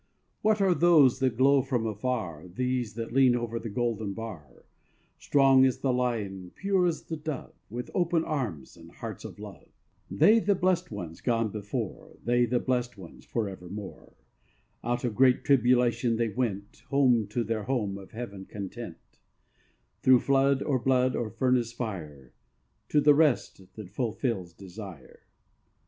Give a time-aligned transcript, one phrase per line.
[0.41, 4.65] What are these that glow from afar, These that lean over the golden bar,
[5.19, 9.67] Strong as the lion, pure as the dove, With open arms and hearts of love?
[10.09, 12.95] They the blessed ones gone before, They the blessed
[13.27, 14.15] forevermore.
[14.83, 19.19] Out of great tribulation they went Home to their home of Heaven content;
[20.01, 22.33] Through flood, or blood, or furnace fire,
[22.89, 25.27] To the rest that fulfils desire.